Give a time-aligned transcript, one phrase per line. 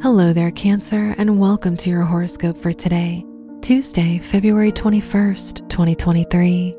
[0.00, 3.26] Hello there, Cancer, and welcome to your horoscope for today,
[3.62, 6.76] Tuesday, February 21st, 2023.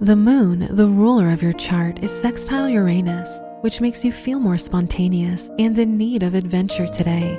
[0.00, 4.58] The moon, the ruler of your chart, is sextile Uranus, which makes you feel more
[4.58, 7.38] spontaneous and in need of adventure today.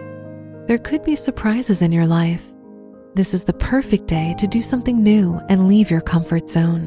[0.68, 2.54] There could be surprises in your life.
[3.14, 6.86] This is the perfect day to do something new and leave your comfort zone.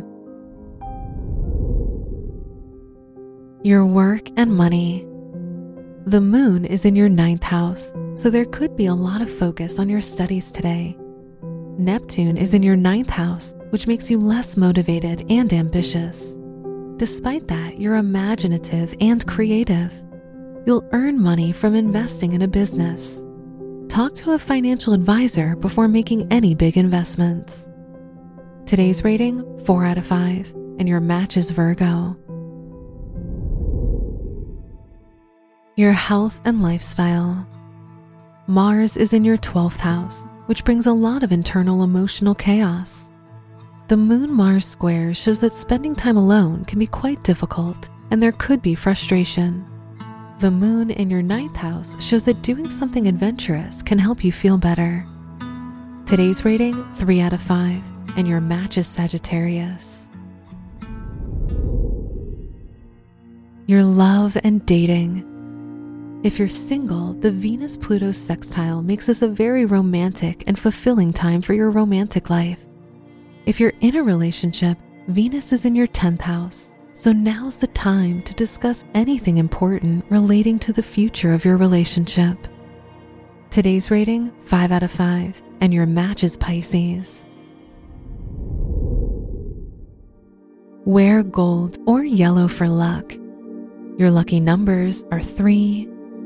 [3.63, 5.07] Your work and money.
[6.07, 9.79] The moon is in your ninth house so there could be a lot of focus
[9.79, 10.97] on your studies today.
[11.79, 16.39] Neptune is in your ninth house, which makes you less motivated and ambitious.
[16.97, 19.93] Despite that, you're imaginative and creative.
[20.67, 23.23] You'll earn money from investing in a business.
[23.89, 27.71] Talk to a financial advisor before making any big investments.
[28.65, 32.17] Today's rating 4 out of 5, and your match is Virgo.
[35.77, 37.47] Your health and lifestyle.
[38.49, 43.11] Mars is in your 12th house, which brings a lot of internal emotional chaos.
[43.89, 48.31] The Moon Mars square shows that spending time alone can be quite difficult and there
[48.31, 49.67] could be frustration.
[50.39, 54.59] The moon in your ninth house shows that doing something adventurous can help you feel
[54.59, 55.05] better.
[56.07, 57.83] Today's rating 3 out of 5,
[58.17, 60.09] and your match is Sagittarius.
[63.67, 65.36] Your love and dating.
[66.27, 71.41] If you're single, the Venus Pluto sextile makes this a very romantic and fulfilling time
[71.41, 72.67] for your romantic life.
[73.47, 78.25] If you're in a relationship, Venus is in your 10th house, so now's the time
[78.25, 82.37] to discuss anything important relating to the future of your relationship.
[83.51, 87.29] Today's rating 5 out of 5, and your match is Pisces.
[90.85, 93.15] Wear gold or yellow for luck.
[93.97, 95.93] Your lucky numbers are 3,